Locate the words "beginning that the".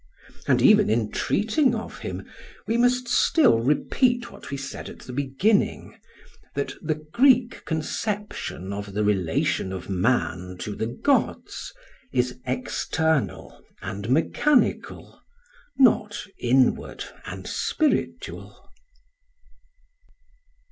5.13-6.95